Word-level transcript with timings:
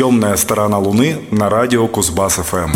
Темная 0.00 0.36
сторона 0.36 0.78
Луны 0.78 1.18
на 1.30 1.50
радио 1.50 1.86
Кузбасс 1.86 2.36
ФМ. 2.36 2.70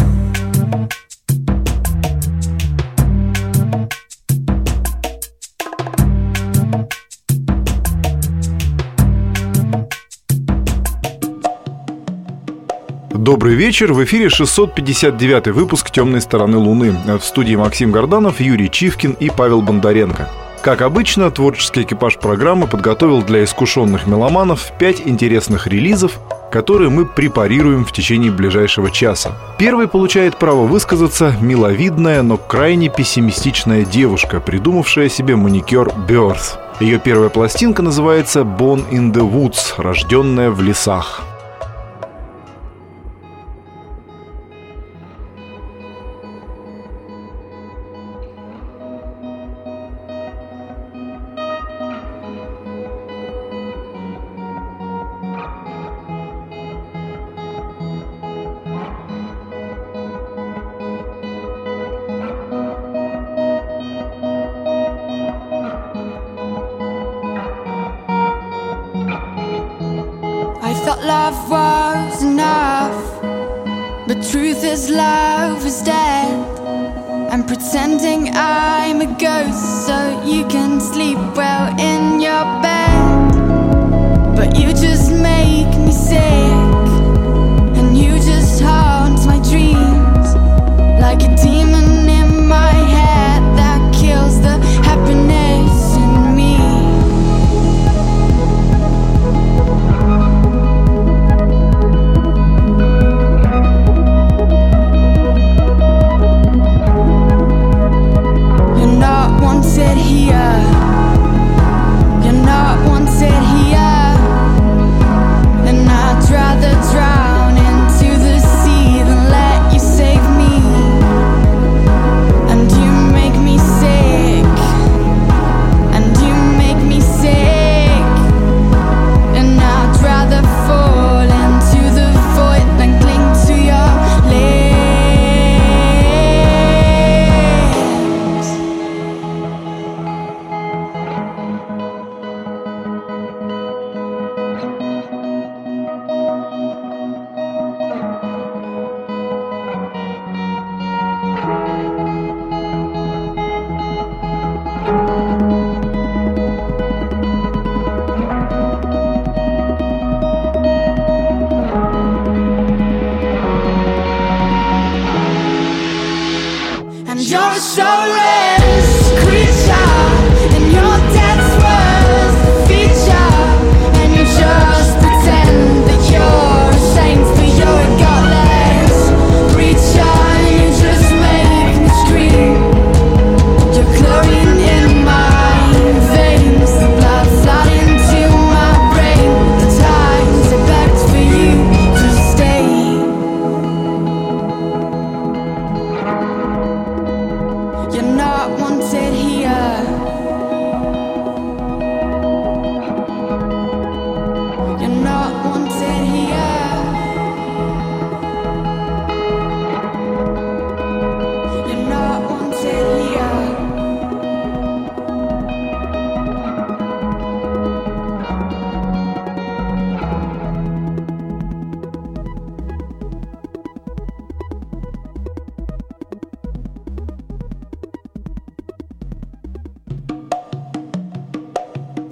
Добрый 13.14 13.54
вечер. 13.54 13.94
В 13.94 14.04
эфире 14.04 14.28
659 14.28 15.46
выпуск 15.46 15.90
«Темной 15.90 16.20
стороны 16.20 16.58
Луны». 16.58 16.94
В 17.06 17.24
студии 17.24 17.54
Максим 17.54 17.90
Горданов, 17.90 18.38
Юрий 18.42 18.70
Чивкин 18.70 19.12
и 19.12 19.30
Павел 19.30 19.62
Бондаренко. 19.62 20.28
Как 20.64 20.80
обычно, 20.80 21.30
творческий 21.30 21.82
экипаж 21.82 22.16
программы 22.16 22.66
подготовил 22.66 23.22
для 23.22 23.44
искушенных 23.44 24.06
меломанов 24.06 24.72
5 24.78 25.02
интересных 25.04 25.66
релизов, 25.66 26.18
которые 26.50 26.88
мы 26.88 27.04
препарируем 27.04 27.84
в 27.84 27.92
течение 27.92 28.32
ближайшего 28.32 28.90
часа. 28.90 29.32
Первый 29.58 29.88
получает 29.88 30.38
право 30.38 30.62
высказаться 30.66 31.36
миловидная, 31.38 32.22
но 32.22 32.38
крайне 32.38 32.88
пессимистичная 32.88 33.84
девушка, 33.84 34.40
придумавшая 34.40 35.10
себе 35.10 35.36
маникюр 35.36 35.88
Birth. 36.08 36.58
Ее 36.80 36.98
первая 36.98 37.28
пластинка 37.28 37.82
называется 37.82 38.40
«Born 38.40 38.88
in 38.90 39.12
the 39.12 39.30
Woods», 39.30 39.74
рожденная 39.76 40.50
в 40.50 40.62
лесах. 40.62 41.20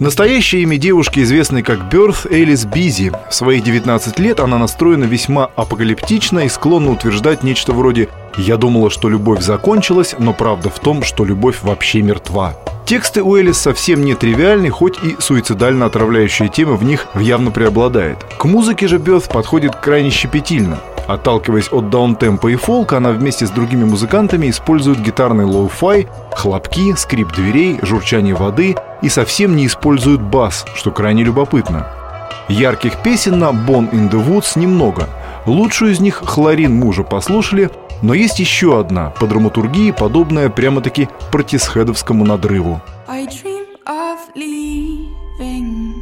Настоящее 0.03 0.63
имя 0.63 0.79
девушки, 0.79 1.21
известной 1.21 1.63
как 1.63 1.79
Birthh 1.89 2.27
Элис 2.29 2.65
Бизи. 2.65 3.13
В 3.31 3.33
свои 3.33 3.61
19 3.61 4.19
лет 4.19 4.41
она 4.41 4.59
настроена 4.59 5.05
весьма 5.05 5.45
апокалиптично 5.55 6.41
и 6.41 6.49
склонна 6.49 6.91
утверждать 6.91 7.45
нечто 7.45 7.73
вроде 7.73 8.09
«Я 8.37 8.57
думала, 8.57 8.91
что 8.91 9.09
любовь 9.09 9.43
закончилась, 9.43 10.17
но 10.19 10.33
правда 10.33 10.71
в 10.71 10.81
том, 10.81 11.05
что 11.05 11.25
любовь 11.25 11.63
вообще 11.63 12.03
мертва». 12.03 12.57
Тексты 12.85 13.23
у 13.23 13.37
Элис 13.37 13.59
совсем 13.59 14.05
не 14.05 14.17
тривиальны, 14.17 14.71
хоть 14.71 14.99
и 15.05 15.15
суицидально 15.21 15.87
отравляющая 15.87 16.49
тема 16.49 16.73
в 16.73 16.83
них 16.83 17.07
явно 17.15 17.53
преобладает. 17.53 18.19
К 18.39 18.45
музыке 18.47 18.89
же 18.89 18.99
Birthh 18.99 19.33
подходит 19.33 19.77
крайне 19.77 20.11
щепетильно– 20.11 20.81
Отталкиваясь 21.13 21.71
от 21.71 21.91
даунтемпа 21.91 22.49
и 22.49 22.57
фолка, 22.57 22.97
она 22.97 23.11
вместе 23.11 23.47
с 23.47 23.51
другими 23.51 23.85
музыкантами 23.85 24.49
использует 24.49 25.03
гитарный 25.03 25.45
lo-fi, 25.45 26.09
хлопки, 26.35 26.95
скрип 26.95 27.33
дверей, 27.33 27.79
журчание 27.83 28.35
воды 28.35 28.77
и 29.03 29.11
совсем 29.11 29.55
не 29.55 29.67
использует 29.67 30.23
бас, 30.23 30.65
что 30.75 30.91
крайне 30.91 31.23
любопытно. 31.23 31.87
Ярких 32.49 33.03
песен 33.03 33.39
на 33.39 33.51
«Bon 33.51 33.91
in 33.91 34.11
the 34.11 34.27
Woods» 34.27 34.59
немного. 34.59 35.07
Лучшую 35.45 35.93
из 35.93 36.01
них 36.01 36.23
«Хлорин» 36.25 36.75
мы 36.75 36.87
уже 36.87 37.05
послушали, 37.05 37.71
но 38.01 38.15
есть 38.15 38.39
еще 38.39 38.81
одна, 38.81 39.11
по 39.11 39.27
драматургии 39.27 39.91
подобная 39.91 40.49
прямо-таки 40.49 41.11
протисхедовскому 41.31 42.25
надрыву. 42.25 42.81
I 43.07 43.27
dream 43.27 43.67
of 43.87 44.19
leaving, 44.35 45.93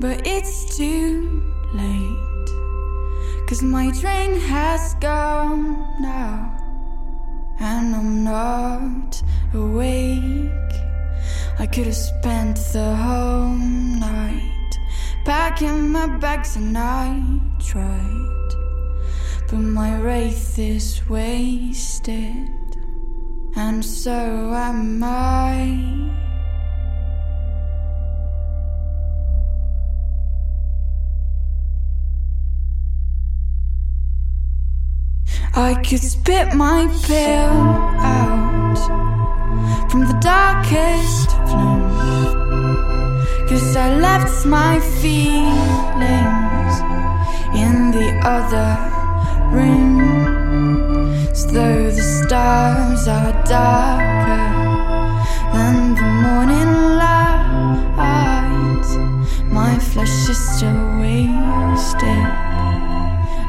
but 0.00 0.26
it's 0.26 0.78
too 0.78 1.42
late. 1.74 2.35
Cause 3.48 3.62
my 3.62 3.92
train 3.92 4.40
has 4.40 4.94
gone 4.94 6.02
now, 6.02 6.52
and 7.60 7.94
I'm 7.94 8.24
not 8.24 9.22
awake. 9.54 10.72
I 11.56 11.66
could 11.66 11.86
have 11.86 11.94
spent 11.94 12.56
the 12.72 12.96
whole 12.96 13.54
night 13.54 14.72
packing 15.24 15.90
my 15.90 16.08
bags, 16.18 16.56
and 16.56 16.76
I 16.76 17.22
tried. 17.60 18.50
but 19.48 19.58
my 19.60 19.96
wraith 19.96 20.58
is 20.58 21.08
wasted, 21.08 22.76
and 23.54 23.84
so 23.84 24.52
am 24.54 25.04
I. 25.04 26.25
I 35.58 35.72
could 35.72 36.02
spit 36.02 36.52
my 36.54 36.86
pill 37.02 37.56
out 38.04 38.76
from 39.90 40.00
the 40.00 40.18
darkest 40.20 41.30
flume. 41.48 41.96
Cause 43.48 43.74
I 43.74 43.96
left 43.98 44.44
my 44.44 44.78
feelings 45.00 46.74
in 47.56 47.90
the 47.90 48.20
other 48.22 48.76
room. 49.50 51.14
As 51.30 51.46
though 51.46 51.90
the 51.90 52.02
stars 52.02 53.08
are 53.08 53.32
darker 53.44 54.52
than 55.54 55.94
the 55.94 56.02
morning 56.02 56.98
light. 57.00 58.88
My 59.50 59.78
flesh 59.78 60.28
is 60.28 60.36
still 60.36 61.00
wasted 61.00 62.45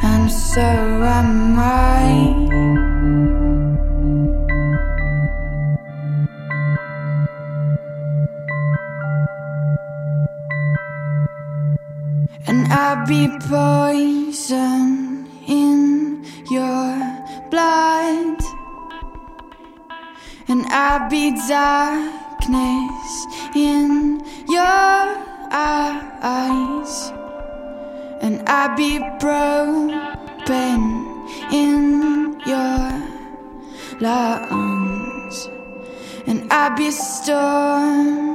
and 0.04 0.32
so 0.32 0.62
am 0.62 1.58
I. 1.58 2.38
And 12.48 12.68
I'll 12.72 13.06
be 13.06 13.28
poison 13.50 15.28
in 15.48 16.26
your 16.50 16.96
blood. 17.50 18.40
And 20.48 20.66
I'll 20.68 21.10
be 21.10 21.32
darkness 21.48 23.26
in 23.54 24.24
your 24.48 25.28
eyes 25.52 27.12
and 28.22 28.42
I 28.48 28.76
be 28.76 29.00
broken 29.20 29.57
be 36.76 36.92
storm. 36.92 38.27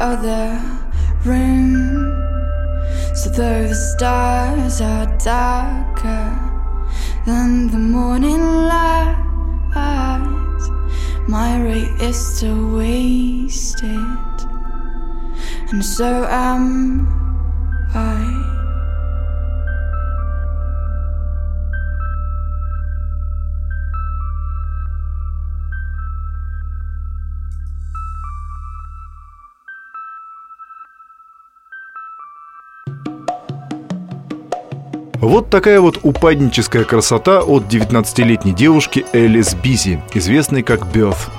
Other 0.00 0.60
room. 1.24 2.16
So 3.14 3.30
though 3.30 3.68
the 3.68 3.74
stars 3.74 4.80
are 4.80 5.06
darker 5.18 6.26
than 7.26 7.68
the 7.68 7.78
morning 7.78 8.40
light, 8.40 9.16
my 11.28 11.62
rate 11.62 12.00
is 12.00 12.16
still 12.16 12.76
wasted. 12.76 13.98
And 15.70 15.84
so 15.84 16.26
am 16.28 17.06
вот 35.30 35.48
такая 35.48 35.80
вот 35.80 36.00
упадническая 36.02 36.82
красота 36.82 37.42
от 37.42 37.72
19-летней 37.72 38.52
девушки 38.52 39.06
Элис 39.12 39.54
Бизи, 39.54 40.02
известной 40.12 40.64
как 40.64 40.86
Бёрth. 40.92 41.30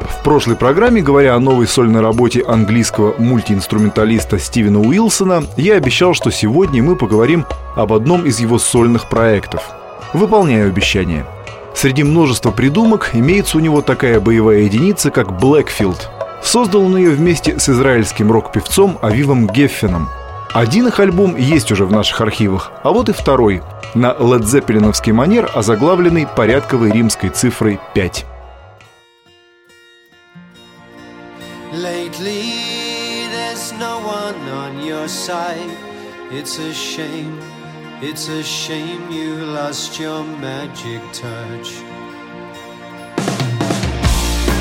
В 0.00 0.24
прошлой 0.24 0.56
программе, 0.56 1.02
говоря 1.02 1.36
о 1.36 1.38
новой 1.38 1.68
сольной 1.68 2.00
работе 2.00 2.42
английского 2.42 3.14
мультиинструменталиста 3.16 4.40
Стивена 4.40 4.80
Уилсона, 4.80 5.44
я 5.56 5.74
обещал, 5.74 6.14
что 6.14 6.32
сегодня 6.32 6.82
мы 6.82 6.96
поговорим 6.96 7.46
об 7.76 7.92
одном 7.92 8.26
из 8.26 8.40
его 8.40 8.58
сольных 8.58 9.08
проектов. 9.08 9.70
Выполняю 10.12 10.68
обещание. 10.68 11.24
Среди 11.76 12.02
множества 12.02 12.50
придумок 12.50 13.10
имеется 13.12 13.58
у 13.58 13.60
него 13.60 13.82
такая 13.82 14.18
боевая 14.18 14.62
единица, 14.62 15.12
как 15.12 15.28
Blackfield. 15.28 16.08
Создал 16.42 16.86
он 16.86 16.96
ее 16.96 17.10
вместе 17.10 17.56
с 17.60 17.68
израильским 17.68 18.32
рок-певцом 18.32 18.98
Авивом 19.00 19.46
Геффеном. 19.46 20.08
Один 20.54 20.88
их 20.88 20.98
альбом 20.98 21.36
есть 21.36 21.70
уже 21.70 21.84
в 21.84 21.92
наших 21.92 22.20
архивах, 22.20 22.72
а 22.82 22.90
вот 22.90 23.08
и 23.08 23.12
второй, 23.12 23.62
на 23.94 24.14
ледзеппелиновский 24.18 25.12
манер, 25.12 25.50
озаглавленный 25.54 26.26
порядковой 26.26 26.90
римской 26.90 27.30
цифрой 27.30 27.78
5. 27.94 28.24
Lately, 31.74 33.28
there's 33.30 33.72
no 33.78 34.00
one 34.00 34.34
on 34.48 34.82
your 34.84 35.06
side. 35.06 35.70
It's 36.32 36.58
a 36.58 36.72
shame, 36.72 37.38
it's 38.00 38.28
a 38.28 38.42
shame 38.42 39.10
you 39.10 39.34
lost 39.54 40.00
your 40.00 40.24
magic 40.40 41.02
touch. 41.12 41.82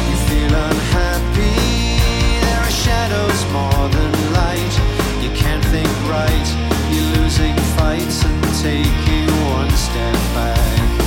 You 0.10 0.18
feel 0.28 0.54
unhappy, 0.54 2.00
there 2.42 2.60
are 2.60 2.72
shadows 2.72 3.46
more 3.54 3.90
than 3.90 4.34
light. 4.34 5.07
You 5.28 5.34
can't 5.34 5.66
think 5.66 5.90
right, 6.10 6.48
you're 6.90 7.22
losing 7.22 7.54
fights 7.76 8.24
and 8.24 8.44
taking 8.64 9.28
one 9.52 9.70
step 9.72 10.14
back. 10.34 11.07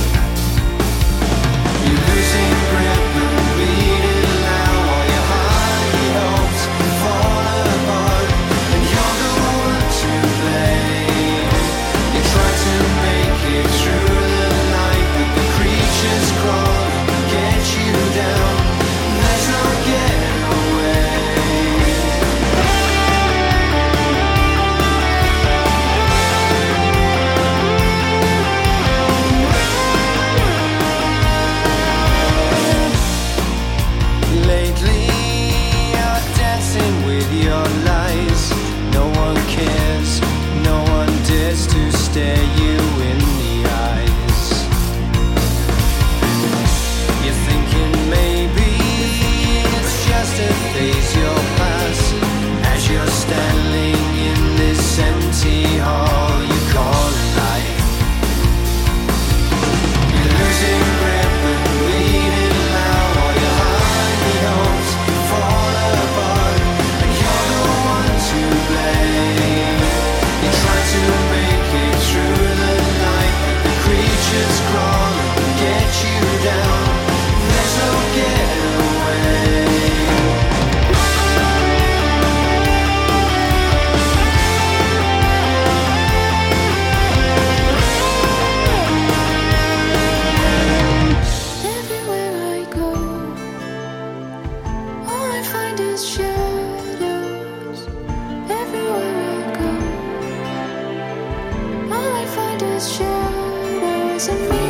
shadows 102.87 104.27
of 104.27 104.49
me. 104.49 104.60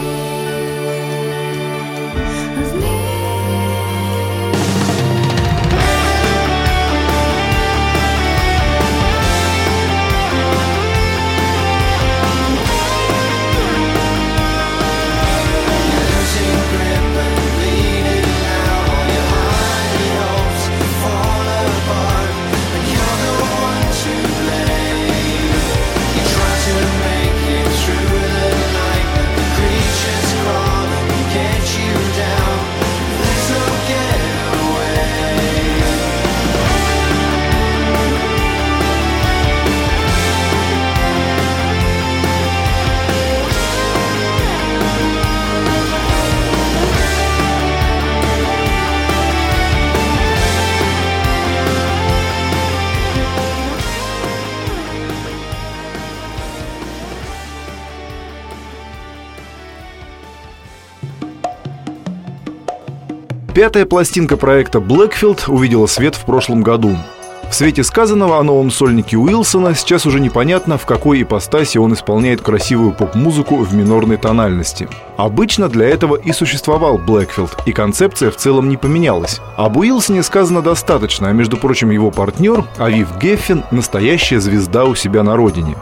Пятая 63.62 63.86
пластинка 63.86 64.38
проекта 64.38 64.80
Blackfield 64.80 65.44
увидела 65.48 65.86
свет 65.86 66.15
в 66.15 66.25
прошлом 66.25 66.63
году. 66.63 66.98
В 67.48 67.53
свете 67.53 67.84
сказанного 67.84 68.39
о 68.39 68.44
новом 68.44 68.72
сольнике 68.72 69.18
Уилсона 69.18 69.75
сейчас 69.75 70.08
уже 70.08 70.20
непонятно, 70.20 70.80
в 70.80 70.88
какой 70.88 71.22
ипостаси 71.22 71.77
он 71.77 71.94
исполняет 71.94 72.41
красивую 72.41 72.91
поп-музыку 72.91 73.58
в 73.58 73.72
минорной 73.75 74.18
тональности. 74.18 74.89
Обычно 75.15 75.70
для 75.70 75.88
этого 75.88 76.15
и 76.15 76.32
существовал 76.32 76.98
Блэкфилд, 76.98 77.56
и 77.68 77.72
концепция 77.72 78.32
в 78.32 78.36
целом 78.36 78.68
не 78.68 78.77
поменялась. 78.77 79.39
Об 79.58 79.77
Уилсоне 79.77 80.24
сказано 80.24 80.63
достаточно, 80.63 81.30
а 81.30 81.32
между 81.32 81.56
прочим 81.56 81.91
его 81.91 82.10
партнер, 82.10 82.65
Авив 82.80 83.15
Геффин, 83.20 83.65
настоящая 83.70 84.39
звезда 84.39 84.86
у 84.86 84.96
себя 84.96 85.22
на 85.22 85.36
родине. 85.36 85.75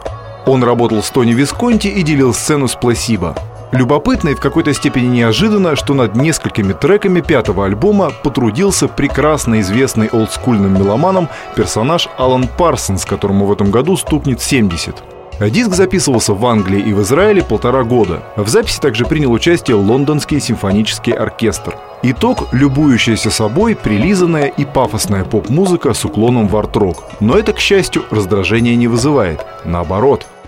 Он 0.45 0.65
работал 0.65 1.01
с 1.01 1.09
Тони 1.11 1.31
Висконти 1.31 1.87
и 1.87 2.01
делил 2.01 2.33
сцену 2.33 2.67
с 2.67 2.75
Пласибо. 2.75 3.37
Любопытно 3.71 4.29
и 4.29 4.35
в 4.35 4.39
какой-то 4.39 4.73
степени 4.73 5.07
неожиданно, 5.07 5.75
что 5.75 5.93
над 5.93 6.15
несколькими 6.15 6.73
треками 6.73 7.21
пятого 7.21 7.65
альбома 7.65 8.11
потрудился 8.23 8.87
прекрасно 8.87 9.59
известный 9.61 10.07
олдскульным 10.07 10.73
меломанам 10.73 11.29
персонаж 11.55 12.09
Алан 12.17 12.47
Парсонс, 12.47 13.05
которому 13.05 13.45
в 13.45 13.51
этом 13.51 13.69
году 13.69 13.95
стукнет 13.95 14.41
70. 14.41 14.95
Диск 15.39 15.73
записывался 15.73 16.33
в 16.33 16.45
Англии 16.45 16.81
и 16.81 16.93
в 16.93 17.01
Израиле 17.01 17.43
полтора 17.43 17.83
года. 17.83 18.23
В 18.35 18.49
записи 18.49 18.79
также 18.81 19.05
принял 19.05 19.31
участие 19.31 19.77
Лондонский 19.77 20.41
симфонический 20.41 21.13
оркестр. 21.13 21.77
Итог– 22.01 22.49
любующаяся 22.51 23.29
собой, 23.31 23.75
прилизанная 23.75 24.47
и 24.47 24.65
пафосная 24.65 25.23
поп-музыка 25.23 25.93
с 25.93 26.03
уклоном 26.03 26.47
в 26.47 26.57
арт-рок. 26.57 27.03
Но 27.21 27.37
это, 27.37 27.53
к 27.53 27.59
счастью, 27.59 28.03
раздражения 28.09 28.75
не 28.75 28.87
вызывает. 28.87 29.45
Наоборот– 29.63 30.25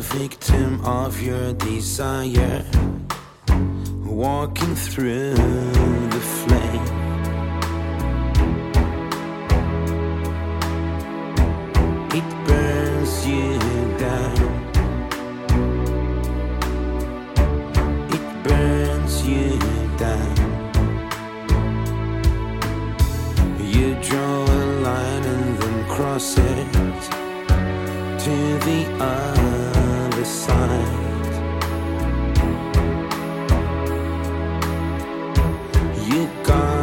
victim 0.00 0.84
of 0.84 1.22
your 1.22 1.52
desire, 1.52 2.64
walking 4.04 4.74
through 4.74 5.34
the 5.34 6.20
flame. 6.38 6.86
It 12.18 12.28
burns 12.46 13.26
you 13.26 13.58
down. 13.98 14.38
It 18.16 18.24
burns 18.44 19.26
you 19.26 19.58
down. 19.96 20.36
You 23.60 23.94
draw 24.02 24.44
a 24.44 24.62
line 24.82 25.24
and 25.24 25.58
then 25.58 25.88
cross 25.88 26.36
it 26.38 27.19
to 28.24 28.30
the 28.66 28.84
other 29.00 30.24
side. 30.26 31.32
You 36.06 36.28
got 36.44 36.79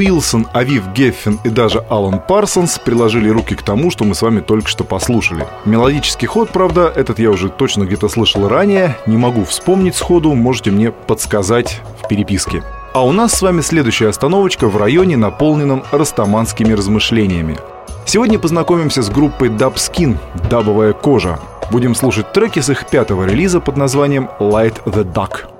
Уилсон, 0.00 0.48
Авив 0.54 0.94
Геффин 0.94 1.40
и 1.44 1.50
даже 1.50 1.84
Алан 1.90 2.20
Парсонс 2.26 2.78
приложили 2.78 3.28
руки 3.28 3.54
к 3.54 3.62
тому, 3.62 3.90
что 3.90 4.04
мы 4.04 4.14
с 4.14 4.22
вами 4.22 4.40
только 4.40 4.66
что 4.66 4.82
послушали. 4.82 5.46
Мелодический 5.66 6.26
ход, 6.26 6.48
правда, 6.50 6.90
этот 6.94 7.18
я 7.18 7.30
уже 7.30 7.50
точно 7.50 7.84
где-то 7.84 8.08
слышал 8.08 8.48
ранее, 8.48 8.96
не 9.04 9.18
могу 9.18 9.44
вспомнить 9.44 9.94
сходу, 9.94 10.32
можете 10.32 10.70
мне 10.70 10.90
подсказать 10.90 11.82
в 12.02 12.08
переписке. 12.08 12.62
А 12.94 13.04
у 13.04 13.12
нас 13.12 13.34
с 13.34 13.42
вами 13.42 13.60
следующая 13.60 14.08
остановочка 14.08 14.68
в 14.68 14.76
районе, 14.78 15.18
наполненном 15.18 15.84
растаманскими 15.92 16.72
размышлениями. 16.72 17.58
Сегодня 18.06 18.38
познакомимся 18.38 19.02
с 19.02 19.10
группой 19.10 19.48
Dub 19.50 19.74
Skin, 19.74 20.16
дабовая 20.48 20.94
кожа. 20.94 21.38
Будем 21.70 21.94
слушать 21.94 22.32
треки 22.32 22.60
с 22.60 22.70
их 22.70 22.86
пятого 22.86 23.24
релиза 23.24 23.60
под 23.60 23.76
названием 23.76 24.30
Light 24.40 24.82
the 24.86 25.04
Duck. 25.04 25.59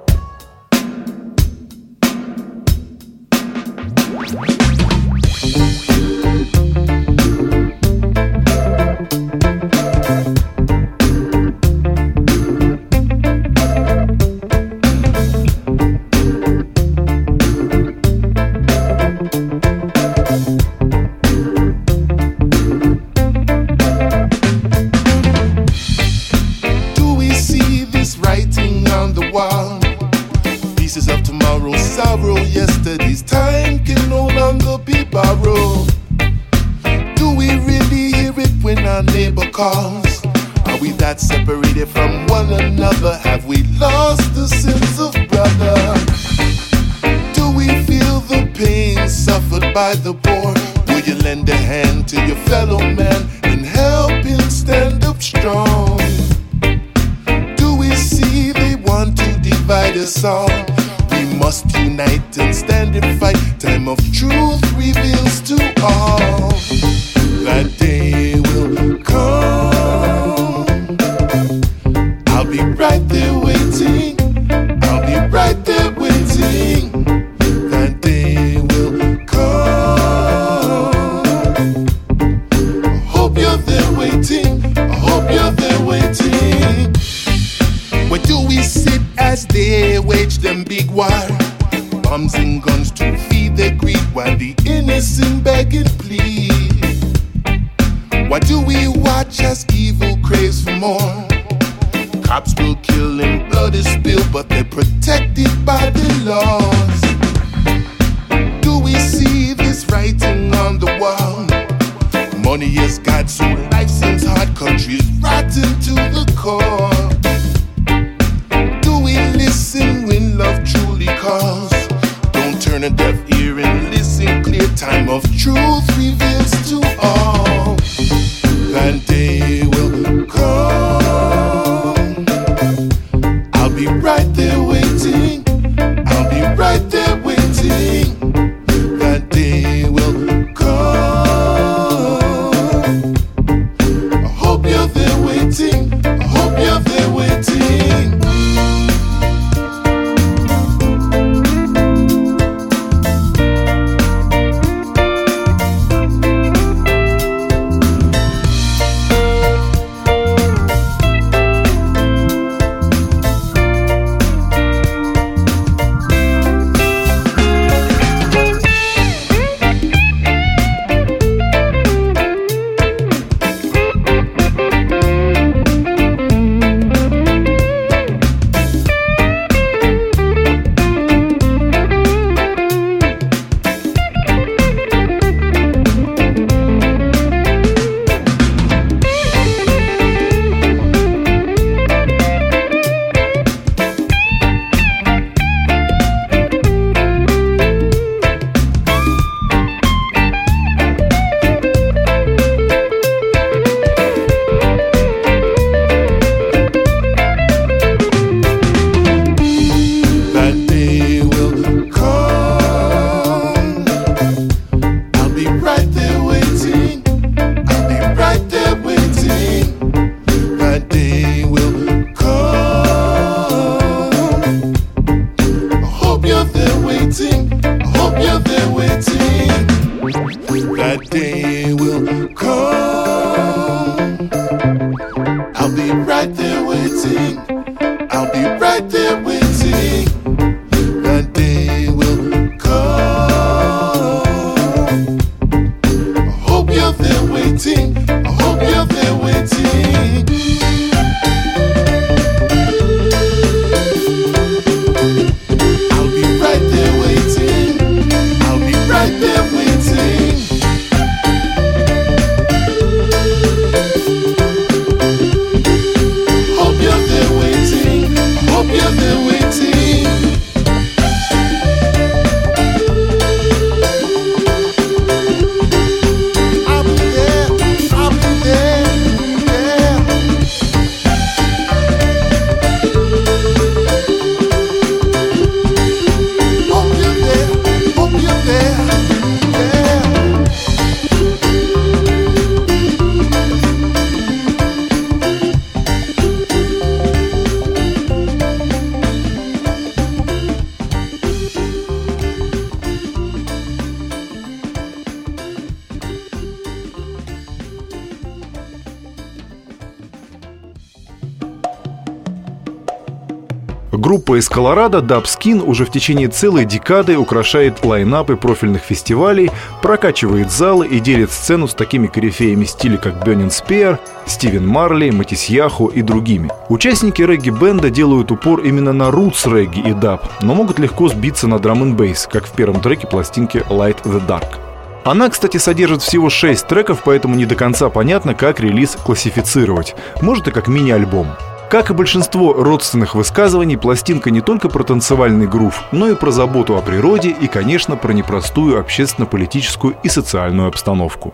Колорадо 314.61 315.01
Дабскин 315.01 315.62
уже 315.62 315.87
в 315.87 315.90
течение 315.90 316.29
целой 316.29 316.66
декады 316.66 317.16
украшает 317.16 317.83
лайнапы 317.83 318.37
профильных 318.37 318.83
фестивалей, 318.83 319.51
прокачивает 319.81 320.51
залы 320.51 320.87
и 320.87 321.01
делит 321.01 321.31
сцену 321.33 321.66
с 321.66 321.73
такими 321.73 322.09
корифеями 322.09 322.66
стиля, 322.66 322.99
как 322.99 323.25
Бёнин 323.25 323.51
Спеер, 323.51 323.99
Стивен 324.27 324.68
Марли, 324.68 325.09
Матис 325.09 325.46
Яху 325.46 325.87
и 325.87 326.03
другими. 326.03 326.51
Участники 326.68 327.23
регги-бенда 327.23 327.88
делают 327.88 328.31
упор 328.33 328.61
именно 328.61 328.92
на 328.92 329.11
рутс 329.11 329.46
регги 329.46 329.81
и 329.81 329.94
даб, 329.94 330.29
но 330.42 330.55
могут 330.55 330.79
легко 330.79 331.09
сбиться 331.09 331.49
на 331.49 331.59
драм 331.59 331.83
н 331.83 331.96
бейс 331.96 332.29
как 332.31 332.44
в 332.44 332.53
первом 332.53 332.83
треке 332.83 333.07
пластинки 333.07 333.64
Light 333.70 334.03
the 334.05 334.20
Dark. 334.27 334.59
Она, 335.05 335.31
кстати, 335.31 335.57
содержит 335.57 336.03
всего 336.03 336.29
6 336.29 336.66
треков, 336.66 337.01
поэтому 337.03 337.35
не 337.35 337.46
до 337.46 337.55
конца 337.55 337.88
понятно, 337.88 338.35
как 338.35 338.61
релиз 338.61 338.90
классифицировать. 339.03 339.96
Может 340.20 340.49
и 340.49 340.51
как 340.51 340.68
мини-альбом. 340.68 341.29
Как 341.71 341.89
и 341.89 341.95
большинство 341.95 342.53
родственных 342.53 343.15
высказываний, 343.15 343.77
пластинка 343.77 344.33
не 344.33 344.41
только 344.41 344.69
про 344.69 344.83
танцевальный 344.83 345.47
грув, 345.47 345.85
но 345.93 346.09
и 346.09 346.17
про 346.17 346.33
заботу 346.33 346.77
о 346.77 346.83
природе 346.83 347.31
и, 347.31 347.47
конечно, 347.47 347.95
про 347.95 348.13
непростую 348.13 348.81
общественно-политическую 348.81 349.95
и 350.03 350.09
социальную 350.09 350.67
обстановку. 350.67 351.33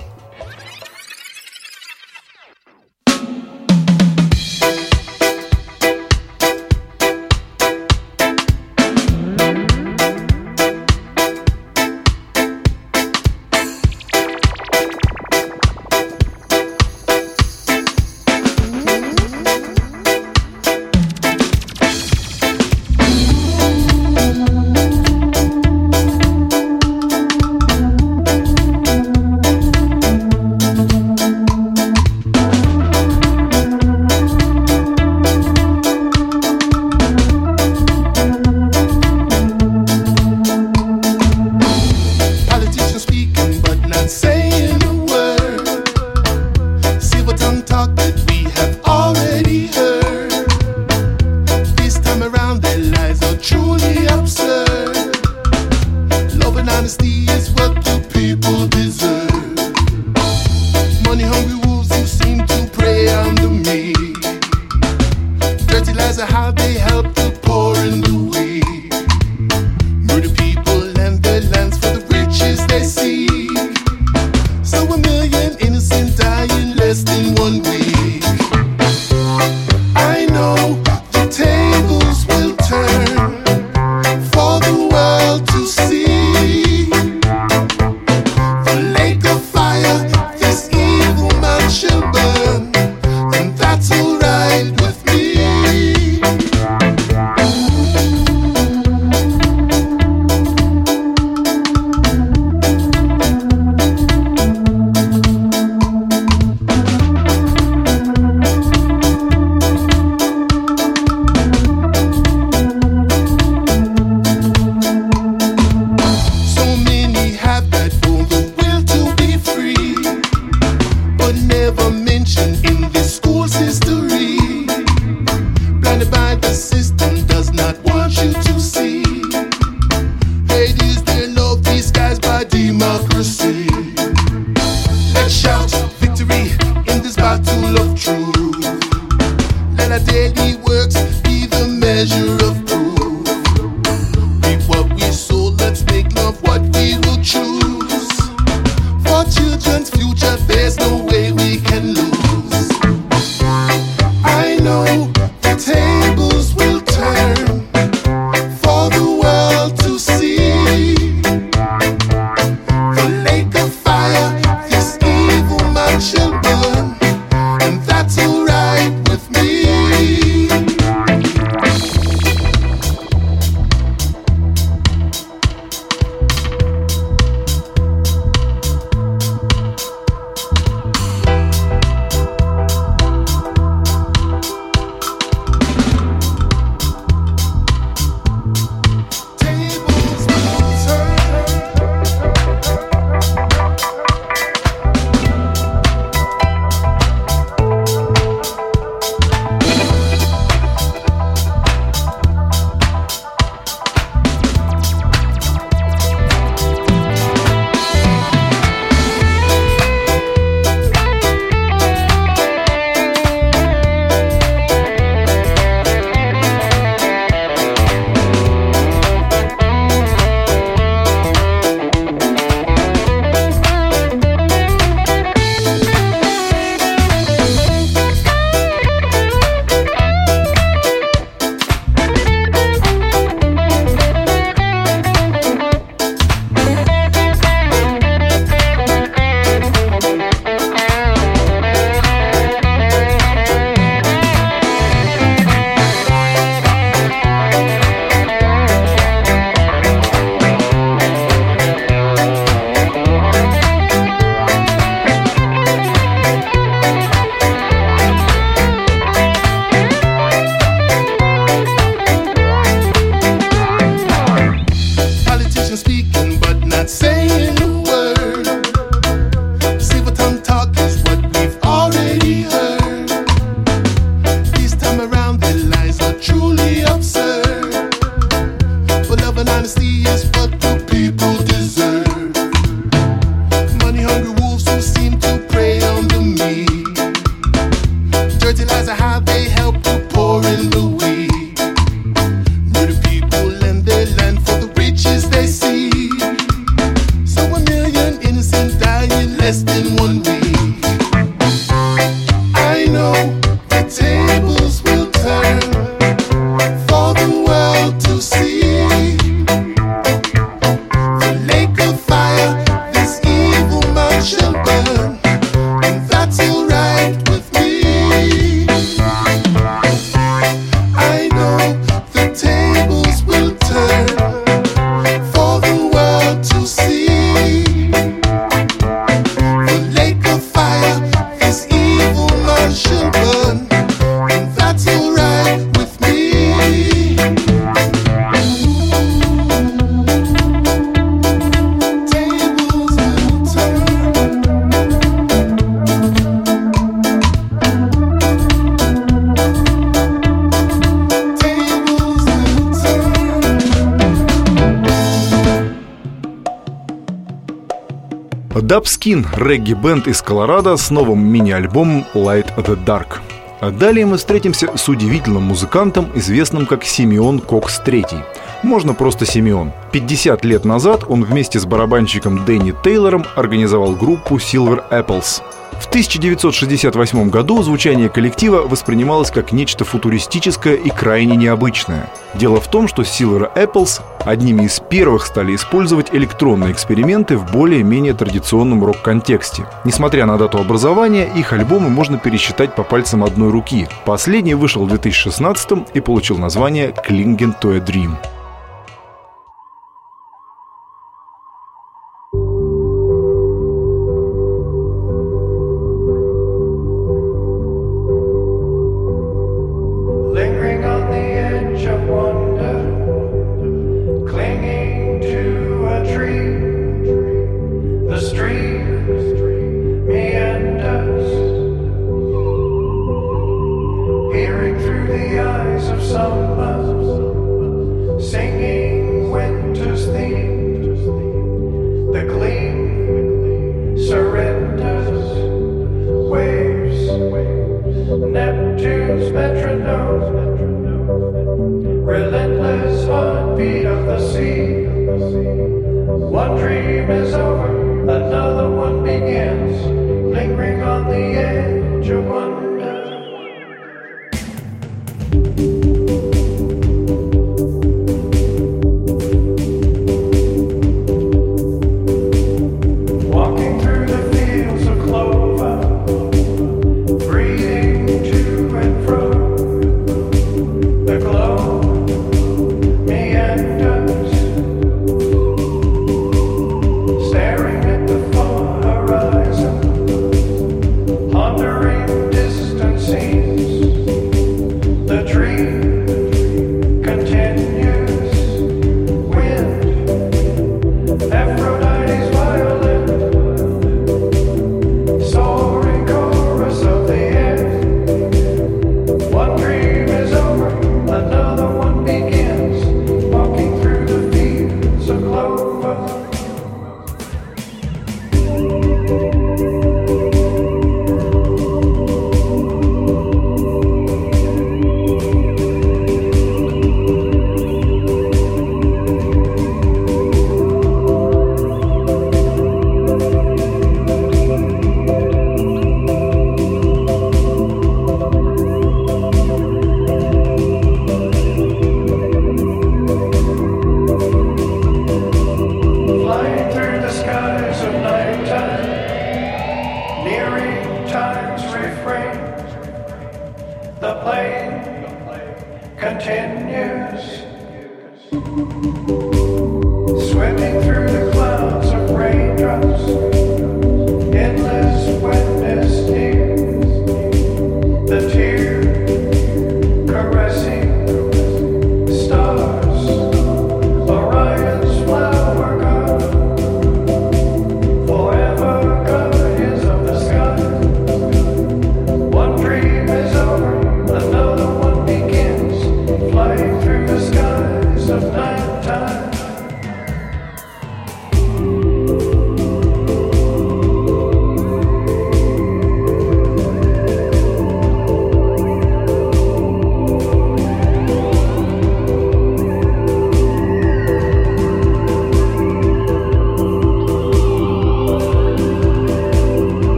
регги-бенд 359.36 360.08
из 360.08 360.22
Колорадо 360.22 360.76
с 360.76 360.90
новым 360.90 361.26
мини-альбомом 361.26 362.04
Light 362.14 362.54
the 362.56 362.76
Dark. 362.84 363.18
А 363.60 363.70
далее 363.70 364.06
мы 364.06 364.16
встретимся 364.16 364.76
с 364.76 364.88
удивительным 364.88 365.42
музыкантом, 365.44 366.06
известным 366.14 366.66
как 366.66 366.84
Симеон 366.84 367.40
Кокс 367.40 367.80
III– 367.84 368.24
можно 368.66 368.92
просто 368.92 369.24
Симеон. 369.24 369.72
50 369.92 370.44
лет 370.44 370.64
назад 370.66 371.04
он 371.08 371.24
вместе 371.24 371.58
с 371.58 371.64
барабанщиком 371.64 372.44
Дэнни 372.44 372.74
Тейлором 372.84 373.24
организовал 373.34 373.92
группу 373.94 374.36
Silver 374.36 374.82
Apples. 374.90 375.42
В 375.80 375.88
1968 375.88 377.28
году 377.28 377.62
звучание 377.62 378.08
коллектива 378.08 378.62
воспринималось 378.62 379.30
как 379.30 379.52
нечто 379.52 379.84
футуристическое 379.84 380.74
и 380.74 380.88
крайне 380.88 381.36
необычное. 381.36 382.10
Дело 382.34 382.60
в 382.60 382.68
том, 382.68 382.88
что 382.88 383.02
Silver 383.02 383.52
Apples 383.54 384.00
одними 384.24 384.64
из 384.64 384.80
первых 384.80 385.26
стали 385.26 385.54
использовать 385.54 386.14
электронные 386.14 386.72
эксперименты 386.72 387.36
в 387.36 387.50
более-менее 387.52 388.14
традиционном 388.14 388.84
рок-контексте. 388.84 389.66
Несмотря 389.84 390.24
на 390.26 390.38
дату 390.38 390.58
образования, 390.58 391.30
их 391.36 391.52
альбомы 391.52 391.90
можно 391.90 392.18
пересчитать 392.18 392.74
по 392.74 392.82
пальцам 392.82 393.22
одной 393.22 393.50
руки. 393.50 393.86
Последний 394.04 394.54
вышел 394.54 394.84
в 394.84 394.88
2016 394.88 395.94
и 395.94 396.00
получил 396.00 396.38
название 396.38 396.94
«Klingen 397.06 397.54
to 397.60 397.76
a 397.76 397.80
Dream». 397.80 398.16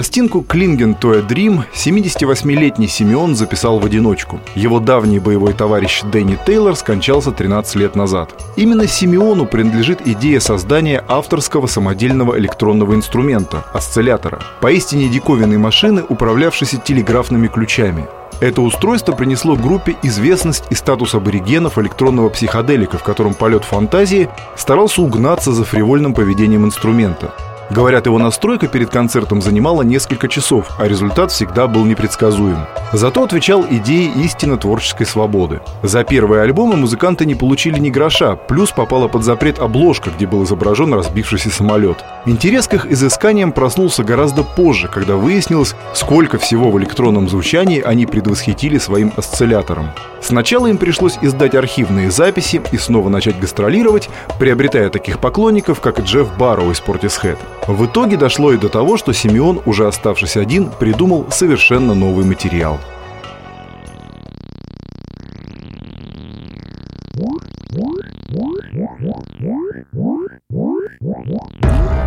Пластинку 0.00 0.40
«Клинген 0.40 0.94
Тоя 0.94 1.20
Дрим» 1.20 1.64
78-летний 1.74 2.88
Симеон 2.88 3.36
записал 3.36 3.78
в 3.78 3.84
одиночку. 3.84 4.40
Его 4.54 4.80
давний 4.80 5.18
боевой 5.18 5.52
товарищ 5.52 6.00
Дэнни 6.10 6.38
Тейлор 6.46 6.74
скончался 6.74 7.32
13 7.32 7.74
лет 7.76 7.96
назад. 7.96 8.30
Именно 8.56 8.86
Симеону 8.86 9.44
принадлежит 9.44 10.06
идея 10.06 10.40
создания 10.40 11.04
авторского 11.06 11.66
самодельного 11.66 12.38
электронного 12.38 12.94
инструмента– 12.94 13.66
осциллятора. 13.74 14.40
Поистине 14.62 15.10
диковинной 15.10 15.58
машины, 15.58 16.02
управлявшейся 16.08 16.78
телеграфными 16.78 17.48
ключами. 17.48 18.08
Это 18.40 18.62
устройство 18.62 19.12
принесло 19.12 19.54
группе 19.54 19.96
известность 20.02 20.64
и 20.70 20.74
статус 20.74 21.14
аборигенов 21.14 21.78
электронного 21.78 22.30
психоделика, 22.30 22.96
в 22.96 23.02
котором 23.02 23.34
полет 23.34 23.64
фантазии 23.64 24.30
старался 24.56 25.02
угнаться 25.02 25.52
за 25.52 25.64
фривольным 25.64 26.14
поведением 26.14 26.64
инструмента. 26.64 27.34
Говорят, 27.70 28.06
его 28.06 28.18
настройка 28.18 28.66
перед 28.66 28.90
концертом 28.90 29.40
занимала 29.40 29.82
несколько 29.82 30.26
часов, 30.26 30.66
а 30.78 30.88
результат 30.88 31.30
всегда 31.30 31.68
был 31.68 31.84
непредсказуем. 31.84 32.66
Зато 32.92 33.22
отвечал 33.22 33.64
идее 33.70 34.10
истинно 34.24 34.56
творческой 34.56 35.06
свободы. 35.06 35.60
За 35.84 36.02
первые 36.02 36.42
альбомы 36.42 36.76
музыканты 36.76 37.26
не 37.26 37.36
получили 37.36 37.78
ни 37.78 37.90
гроша, 37.90 38.34
плюс 38.34 38.72
попала 38.72 39.06
под 39.06 39.22
запрет 39.22 39.60
обложка, 39.60 40.10
где 40.10 40.26
был 40.26 40.42
изображен 40.42 40.92
разбившийся 40.92 41.50
самолет. 41.50 42.04
Интерес 42.26 42.66
к 42.66 42.74
их 42.74 42.86
изысканиям 42.86 43.52
проснулся 43.52 44.02
гораздо 44.02 44.42
позже, 44.42 44.88
когда 44.88 45.14
выяснилось, 45.14 45.76
сколько 45.94 46.38
всего 46.38 46.72
в 46.72 46.78
электронном 46.80 47.28
звучании 47.28 47.80
они 47.80 48.04
предвосхитили 48.06 48.78
своим 48.78 49.12
осциллятором. 49.16 49.90
Сначала 50.20 50.66
им 50.66 50.76
пришлось 50.76 51.18
издать 51.22 51.54
архивные 51.54 52.10
записи 52.10 52.60
и 52.72 52.78
снова 52.78 53.08
начать 53.08 53.38
гастролировать, 53.38 54.10
приобретая 54.40 54.90
таких 54.90 55.20
поклонников, 55.20 55.80
как 55.80 56.00
Джефф 56.00 56.36
Барроу 56.36 56.72
из 56.72 56.80
Portishead. 56.80 57.38
В 57.66 57.86
итоге 57.86 58.16
дошло 58.16 58.52
и 58.52 58.58
до 58.58 58.68
того, 58.68 58.96
что 58.96 59.12
Симеон, 59.12 59.60
уже 59.64 59.86
оставшись 59.86 60.36
один, 60.36 60.70
придумал 60.70 61.26
совершенно 61.30 61.94
новый 61.94 62.24
материал. 62.24 62.78
I 71.62 71.99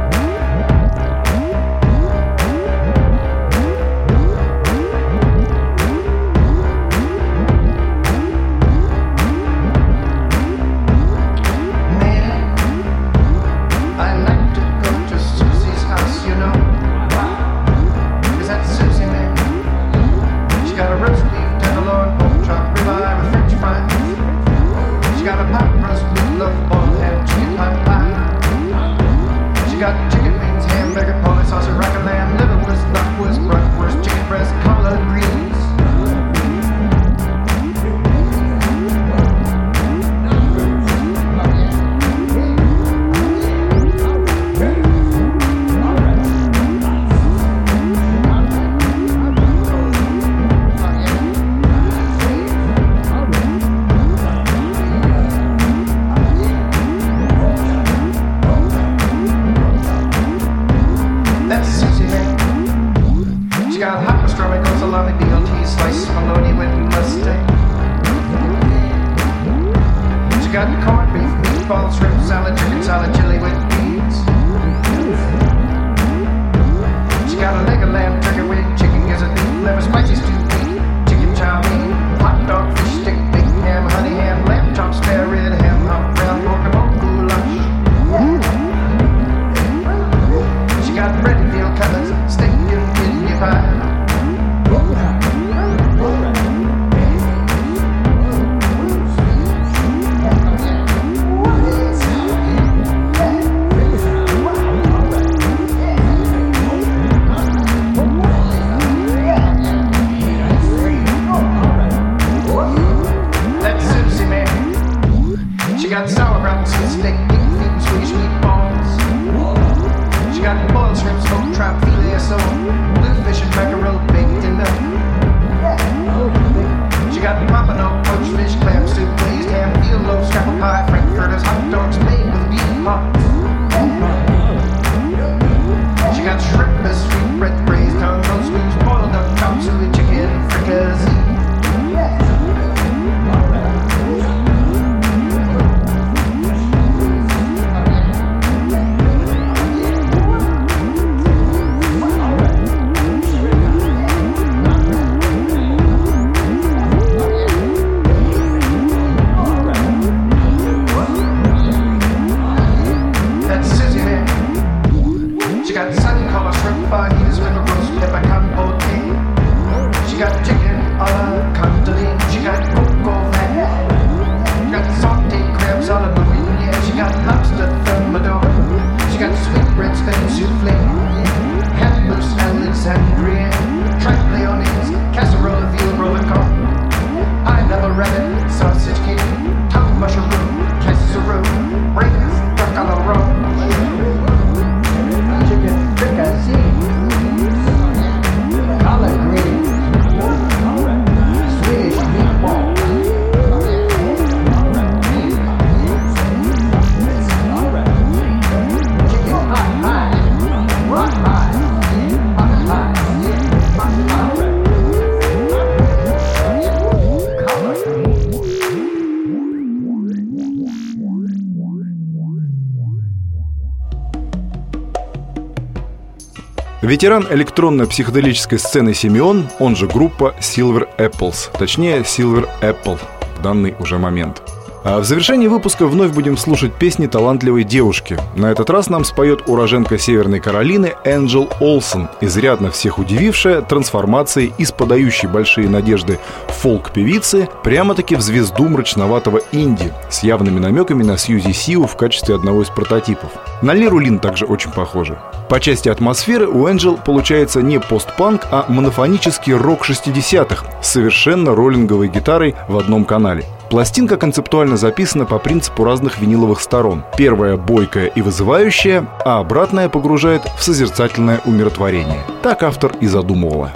Ветеран 226.83 227.25
электронно-психоделической 227.31 228.59
сцены 228.59 228.93
Симеон, 228.93 229.47
он 229.59 229.77
же 229.77 229.87
группа 229.87 230.35
Silver 230.41 230.85
Apples, 230.97 231.49
точнее 231.57 231.99
Silver 232.01 232.49
Apple 232.61 232.99
в 233.37 233.41
данный 233.41 233.73
уже 233.79 233.97
момент– 233.97 234.41
а 234.83 234.99
в 234.99 235.05
завершении 235.05 235.47
выпуска 235.47 235.87
вновь 235.87 236.11
будем 236.11 236.35
слушать 236.35 236.73
песни 236.73 237.07
талантливой 237.07 237.63
девушки. 237.63 238.19
На 238.35 238.51
этот 238.51 238.69
раз 238.69 238.89
нам 238.89 239.05
споет 239.05 239.47
уроженка 239.47 239.97
Северной 239.97 240.41
Каролины 240.41 240.95
Энджел 241.05 241.49
Олсон, 241.61 242.09
изрядно 242.19 242.69
всех 242.69 242.99
удивившая 242.99 243.61
трансформацией 243.61 244.53
из 244.57 244.73
подающей 244.73 245.29
большие 245.29 245.69
надежды 245.69 246.19
фолк-певицы 246.49 247.47
прямо-таки 247.63 248.15
в 248.15 248.21
звезду 248.21 248.67
мрачноватого 248.67 249.39
инди 249.53 249.93
с 250.09 250.23
явными 250.23 250.59
намеками 250.59 251.03
на 251.03 251.17
Сьюзи 251.17 251.53
Сиу 251.53 251.87
в 251.87 251.95
качестве 251.95 252.35
одного 252.35 252.61
из 252.63 252.69
прототипов. 252.69 253.31
На 253.61 253.73
Леру 253.73 253.99
Лин 253.99 254.19
также 254.19 254.45
очень 254.45 254.71
похоже. 254.71 255.17
По 255.47 255.61
части 255.61 255.87
атмосферы 255.87 256.47
у 256.47 256.67
Энджел 256.67 256.97
получается 256.97 257.61
не 257.61 257.79
постпанк, 257.79 258.47
а 258.51 258.65
монофонический 258.67 259.53
рок 259.53 259.87
60-х 259.87 260.65
с 260.81 260.87
совершенно 260.87 261.55
роллинговой 261.55 262.09
гитарой 262.09 262.55
в 262.67 262.77
одном 262.77 263.05
канале– 263.05 263.45
Пластинка 263.73 264.17
концептуально 264.17 264.77
записана 264.77 265.25
по 265.25 265.39
принципу 265.39 265.83
разных 265.83 266.19
виниловых 266.19 266.61
сторон. 266.61 267.03
Первая– 267.17 267.57
бойкая 267.57 268.05
и 268.05 268.21
вызывающая, 268.21 269.07
а 269.25 269.39
обратная 269.39 269.89
погружает 269.89 270.43
в 270.59 270.63
созерцательное 270.63 271.41
умиротворение. 271.43 272.23
Так 272.43 272.61
автор 272.61 272.91
и 273.01 273.07
задумывала. 273.07 273.73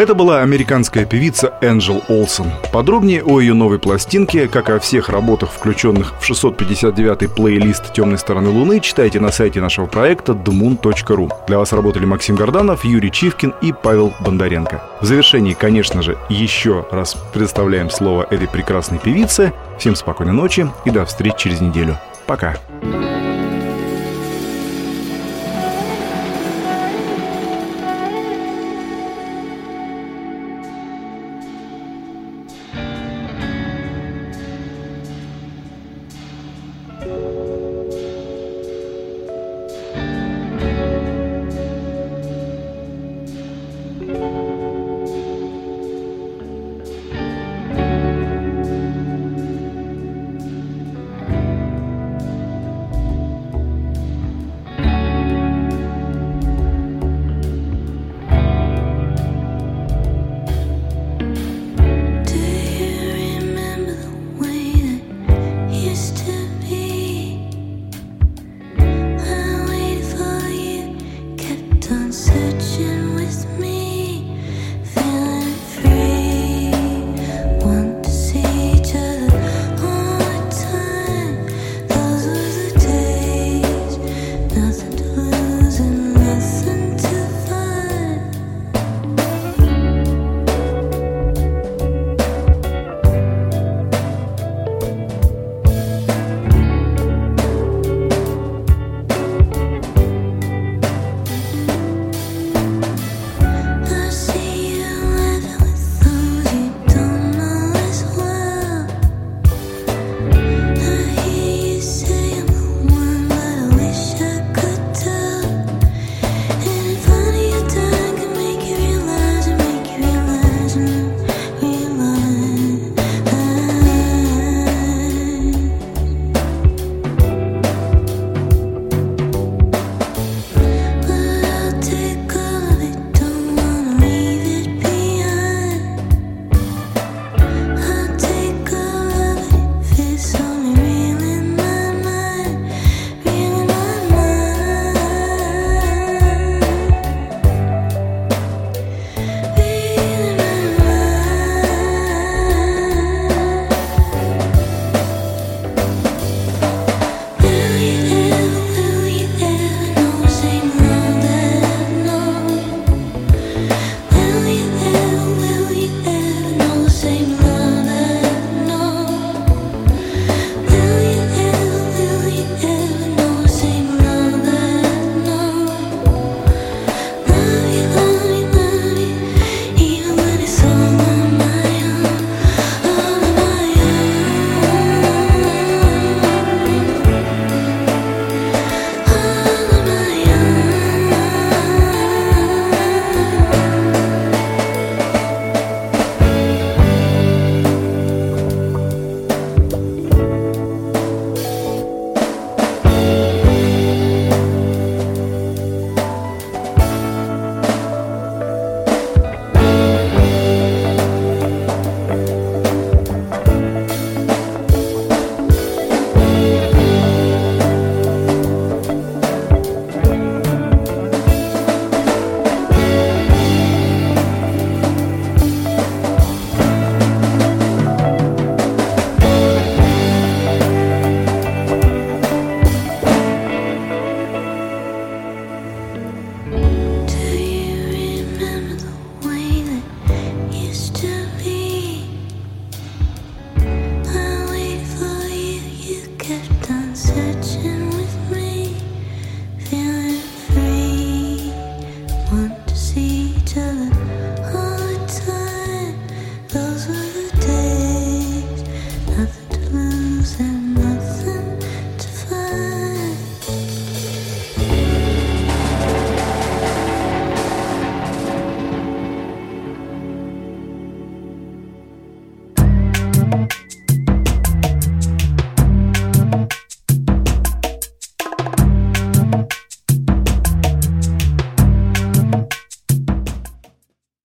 Это 0.00 0.14
была 0.14 0.40
американская 0.40 1.04
певица 1.04 1.52
Энджел 1.60 2.02
Олсон. 2.08 2.46
Подробнее 2.72 3.22
о 3.22 3.38
ее 3.38 3.52
новой 3.52 3.78
пластинке, 3.78 4.48
как 4.48 4.70
и 4.70 4.72
о 4.72 4.78
всех 4.78 5.10
работах, 5.10 5.50
включенных 5.50 6.14
в 6.18 6.30
659-й 6.30 7.28
плейлист 7.28 7.92
«Темной 7.92 8.16
стороны 8.16 8.48
Луны», 8.48 8.80
читайте 8.80 9.20
на 9.20 9.30
сайте 9.30 9.60
нашего 9.60 9.84
проекта 9.84 10.32
dmoon.ru. 10.32 11.30
Для 11.46 11.58
вас 11.58 11.74
работали 11.74 12.06
Максим 12.06 12.34
Горданов, 12.34 12.82
Юрий 12.82 13.12
Чивкин 13.12 13.52
и 13.60 13.74
Павел 13.74 14.14
Бондаренко. 14.20 14.82
В 15.02 15.04
завершении, 15.04 15.52
конечно 15.52 16.00
же, 16.00 16.16
еще 16.30 16.86
раз 16.90 17.14
предоставляем 17.34 17.90
слово 17.90 18.26
этой 18.30 18.48
прекрасной 18.48 19.00
певице. 19.00 19.52
Всем 19.78 19.94
спокойной 19.94 20.32
ночи 20.32 20.66
и 20.86 20.90
до 20.90 21.04
встречи 21.04 21.36
через 21.36 21.60
неделю. 21.60 21.98
Пока. 22.24 22.56
Пока. 22.80 23.19